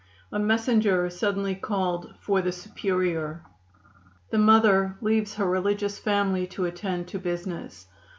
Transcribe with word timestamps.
A 0.31 0.39
messenger 0.39 1.11
suddenly 1.11 1.53
called 1.53 2.15
for 2.21 2.41
the 2.41 2.51
Superior. 2.51 3.43
The 4.31 4.39
Mother 4.39 4.97
leaves 4.99 5.35
her 5.35 5.45
religious 5.45 5.99
family 5.99 6.47
to 6.47 6.65
attend 6.65 7.07
to 7.09 7.19
business. 7.19 7.85